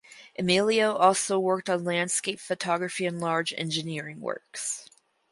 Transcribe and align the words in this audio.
Emilio 0.35 0.95
also 0.95 1.37
worked 1.37 1.69
on 1.69 1.83
landscape 1.83 2.39
photography 2.39 3.05
and 3.05 3.21
large 3.21 3.53
engineering 3.55 4.19
works. 4.19 4.89